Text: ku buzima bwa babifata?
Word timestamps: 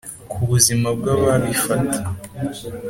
ku 0.31 0.39
buzima 0.49 0.87
bwa 0.97 1.13
babifata? 1.23 1.97